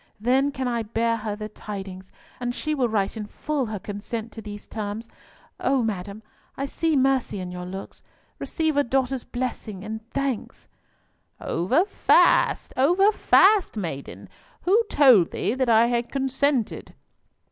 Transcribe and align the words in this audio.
Then 0.19 0.49
can 0.51 0.67
I 0.67 0.81
bear 0.81 1.17
her 1.17 1.35
the 1.35 1.47
tidings, 1.47 2.11
and 2.39 2.55
she 2.55 2.73
will 2.73 2.89
write 2.89 3.15
in 3.15 3.27
full 3.27 3.67
her 3.67 3.77
consent 3.77 4.31
to 4.31 4.41
these 4.41 4.65
terms. 4.65 5.07
O 5.59 5.83
madam, 5.83 6.23
I 6.57 6.65
see 6.65 6.95
mercy 6.95 7.39
in 7.39 7.51
your 7.51 7.67
looks. 7.67 8.01
Receive 8.39 8.75
a 8.77 8.83
daughter's 8.83 9.23
blessing 9.23 9.83
and 9.83 10.01
thanks!" 10.09 10.67
"Over 11.39 11.85
fast, 11.85 12.73
over 12.75 13.11
fast, 13.11 13.77
maiden. 13.77 14.27
Who 14.63 14.81
told 14.89 15.29
thee 15.29 15.53
that 15.53 15.69
I 15.69 15.85
had 15.85 16.11
consented?" 16.11 16.95